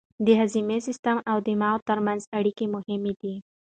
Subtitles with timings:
[0.25, 3.33] د هضم سیستم او دماغ ترمنځ اړیکه مهمه ده.